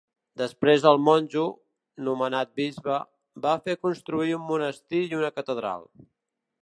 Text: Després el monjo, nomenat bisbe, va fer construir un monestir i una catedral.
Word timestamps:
Després 0.41 0.85
el 0.91 0.95
monjo, 1.07 1.43
nomenat 2.07 2.55
bisbe, 2.61 2.95
va 3.45 3.53
fer 3.69 3.77
construir 3.89 4.35
un 4.39 4.49
monestir 4.55 5.03
i 5.11 5.21
una 5.23 5.31
catedral. 5.37 5.87